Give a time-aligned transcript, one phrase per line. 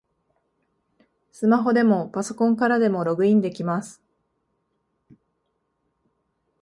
[1.31, 4.01] スマホでもパソコンからでもログインできます